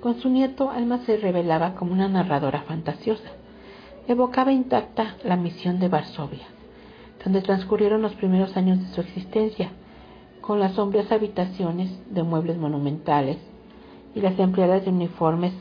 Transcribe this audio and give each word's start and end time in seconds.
Con 0.00 0.18
su 0.20 0.30
nieto, 0.30 0.70
Alma 0.70 0.98
se 1.04 1.18
revelaba 1.18 1.74
como 1.74 1.92
una 1.92 2.08
narradora 2.08 2.62
fantasiosa. 2.62 3.30
Evocaba 4.08 4.50
intacta 4.50 5.16
la 5.24 5.36
misión 5.36 5.78
de 5.78 5.88
Varsovia, 5.88 6.46
donde 7.22 7.42
transcurrieron 7.42 8.00
los 8.00 8.14
primeros 8.14 8.56
años 8.56 8.80
de 8.80 8.94
su 8.94 9.02
existencia, 9.02 9.72
con 10.40 10.58
las 10.58 10.72
sombrías 10.72 11.12
habitaciones 11.12 11.90
de 12.12 12.22
muebles 12.22 12.56
monumentales 12.56 13.36
y 14.14 14.20
las 14.22 14.38
empleadas 14.38 14.86
de 14.86 14.90
uniformes 14.90 15.52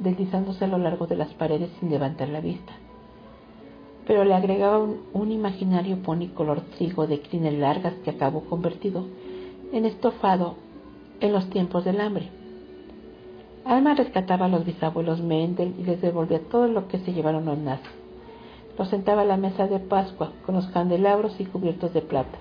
deslizándose 0.00 0.64
a 0.64 0.68
lo 0.68 0.78
largo 0.78 1.06
de 1.06 1.16
las 1.16 1.32
paredes 1.34 1.70
sin 1.78 1.88
levantar 1.90 2.28
la 2.28 2.40
vista. 2.40 2.72
Pero 4.04 4.24
le 4.24 4.34
agregaba 4.34 4.78
un, 4.78 5.30
imaginario 5.30 6.02
pony 6.02 6.28
color 6.34 6.60
trigo 6.76 7.06
de 7.06 7.20
crines 7.20 7.54
largas 7.54 7.94
que 8.04 8.10
acabó 8.10 8.42
convertido 8.42 9.06
en 9.72 9.84
estofado 9.84 10.56
en 11.20 11.32
los 11.32 11.48
tiempos 11.50 11.84
del 11.84 12.00
hambre. 12.00 12.30
Alma 13.66 13.94
rescataba 13.94 14.46
a 14.46 14.48
los 14.48 14.64
bisabuelos 14.64 15.20
Mendel 15.20 15.74
y 15.76 15.82
les 15.82 16.00
devolvía 16.00 16.38
todo 16.38 16.68
lo 16.68 16.86
que 16.86 17.00
se 17.00 17.12
llevaron 17.12 17.46
los 17.46 17.58
nazis. 17.58 17.90
Los 18.78 18.88
sentaba 18.88 19.22
a 19.22 19.24
la 19.24 19.36
mesa 19.36 19.66
de 19.66 19.80
Pascua 19.80 20.30
con 20.44 20.54
los 20.54 20.68
candelabros 20.68 21.40
y 21.40 21.46
cubiertos 21.46 21.92
de 21.92 22.00
plata, 22.00 22.38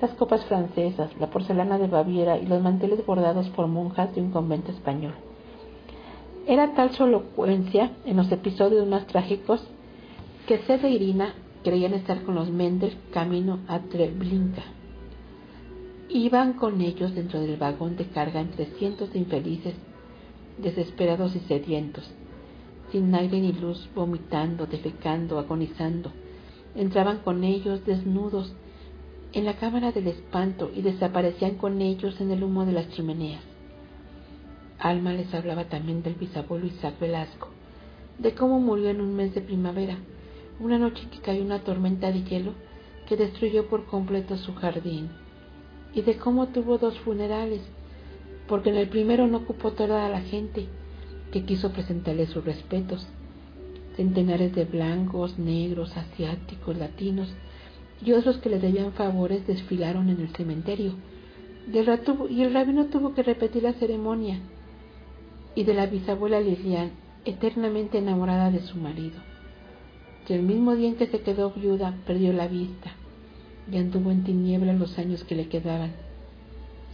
las 0.00 0.12
copas 0.12 0.46
francesas, 0.46 1.10
la 1.20 1.28
porcelana 1.28 1.76
de 1.76 1.88
Baviera 1.88 2.38
y 2.38 2.46
los 2.46 2.62
manteles 2.62 3.04
bordados 3.04 3.50
por 3.50 3.66
monjas 3.66 4.14
de 4.14 4.22
un 4.22 4.30
convento 4.30 4.72
español. 4.72 5.12
Era 6.46 6.72
tal 6.72 6.92
su 6.92 7.04
elocuencia 7.04 7.90
en 8.06 8.16
los 8.16 8.32
episodios 8.32 8.86
más 8.86 9.06
trágicos 9.06 9.62
que 10.46 10.60
Sede 10.60 10.88
e 10.88 10.92
Irina 10.92 11.34
creían 11.62 11.92
estar 11.92 12.22
con 12.22 12.36
los 12.36 12.48
Mendel 12.48 12.96
camino 13.12 13.58
a 13.68 13.80
Treblinka. 13.80 14.62
Iban 16.08 16.54
con 16.54 16.80
ellos 16.80 17.14
dentro 17.14 17.38
del 17.38 17.58
vagón 17.58 17.98
de 17.98 18.06
carga 18.06 18.40
entre 18.40 18.64
cientos 18.78 19.12
de 19.12 19.18
infelices 19.18 19.74
desesperados 20.58 21.34
y 21.36 21.40
sedientos, 21.40 22.10
sin 22.90 23.14
aire 23.14 23.40
ni 23.40 23.52
luz, 23.52 23.88
vomitando, 23.94 24.66
defecando, 24.66 25.38
agonizando. 25.38 26.12
Entraban 26.74 27.18
con 27.18 27.44
ellos 27.44 27.84
desnudos 27.84 28.54
en 29.32 29.44
la 29.44 29.56
cámara 29.56 29.92
del 29.92 30.08
espanto 30.08 30.70
y 30.74 30.82
desaparecían 30.82 31.56
con 31.56 31.80
ellos 31.82 32.20
en 32.20 32.30
el 32.30 32.42
humo 32.42 32.64
de 32.64 32.72
las 32.72 32.88
chimeneas. 32.90 33.42
Alma 34.78 35.12
les 35.12 35.32
hablaba 35.34 35.64
también 35.64 36.02
del 36.02 36.14
bisabuelo 36.14 36.66
Isaac 36.66 36.98
Velasco, 37.00 37.48
de 38.18 38.34
cómo 38.34 38.60
murió 38.60 38.90
en 38.90 39.00
un 39.00 39.14
mes 39.14 39.34
de 39.34 39.40
primavera, 39.40 39.98
una 40.60 40.78
noche 40.78 41.08
que 41.10 41.20
cayó 41.20 41.42
una 41.42 41.60
tormenta 41.60 42.10
de 42.10 42.22
hielo 42.22 42.52
que 43.06 43.16
destruyó 43.16 43.68
por 43.68 43.86
completo 43.86 44.36
su 44.36 44.54
jardín, 44.54 45.08
y 45.94 46.02
de 46.02 46.16
cómo 46.16 46.48
tuvo 46.48 46.78
dos 46.78 46.98
funerales, 47.00 47.62
porque 48.48 48.70
en 48.70 48.76
el 48.76 48.88
primero 48.88 49.26
no 49.26 49.38
ocupó 49.38 49.72
toda 49.72 50.08
la 50.08 50.22
gente 50.22 50.66
que 51.30 51.44
quiso 51.44 51.70
presentarle 51.72 52.26
sus 52.26 52.44
respetos. 52.44 53.06
Centenares 53.96 54.54
de 54.54 54.64
blancos, 54.64 55.38
negros, 55.38 55.96
asiáticos, 55.96 56.76
latinos 56.76 57.28
y 58.04 58.12
otros 58.12 58.38
que 58.38 58.48
le 58.48 58.58
debían 58.58 58.92
favores 58.92 59.46
desfilaron 59.46 60.08
en 60.08 60.20
el 60.20 60.28
cementerio. 60.28 60.94
y 61.70 62.42
el 62.42 62.54
rabino 62.54 62.86
tuvo 62.86 63.14
que 63.14 63.22
repetir 63.22 63.64
la 63.64 63.74
ceremonia. 63.74 64.40
Y 65.54 65.64
de 65.64 65.74
la 65.74 65.86
bisabuela 65.86 66.40
Lilian, 66.40 66.92
eternamente 67.24 67.98
enamorada 67.98 68.50
de 68.50 68.60
su 68.60 68.78
marido, 68.78 69.20
que 70.26 70.34
el 70.36 70.42
mismo 70.42 70.74
día 70.76 70.88
en 70.88 70.94
que 70.94 71.08
se 71.08 71.20
quedó 71.20 71.50
viuda 71.50 71.94
perdió 72.06 72.32
la 72.32 72.48
vista 72.48 72.92
y 73.70 73.76
anduvo 73.76 74.10
en 74.10 74.24
tinieblas 74.24 74.78
los 74.78 74.98
años 74.98 75.24
que 75.24 75.34
le 75.34 75.48
quedaban 75.48 76.07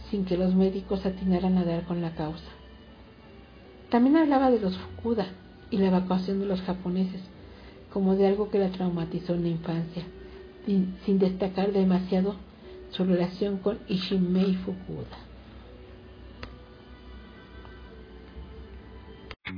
sin 0.09 0.25
que 0.25 0.37
los 0.37 0.53
médicos 0.55 1.05
atinaran 1.05 1.57
a 1.57 1.65
dar 1.65 1.85
con 1.85 2.01
la 2.01 2.13
causa. 2.15 2.51
También 3.89 4.17
hablaba 4.17 4.51
de 4.51 4.59
los 4.59 4.77
Fukuda 4.77 5.27
y 5.71 5.77
la 5.77 5.87
evacuación 5.87 6.39
de 6.39 6.45
los 6.45 6.61
japoneses, 6.61 7.21
como 7.91 8.15
de 8.15 8.27
algo 8.27 8.49
que 8.49 8.59
la 8.59 8.69
traumatizó 8.69 9.35
en 9.35 9.43
la 9.43 9.49
infancia, 9.49 10.03
sin, 10.65 11.19
destacar 11.19 11.71
demasiado 11.71 12.35
su 12.91 13.05
relación 13.05 13.57
con 13.57 13.79
Ishimei 13.87 14.55
Fukuda. 14.55 15.17